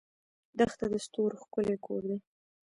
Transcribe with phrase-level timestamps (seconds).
[0.57, 2.17] دښته د ستورو ښکلی کور دی.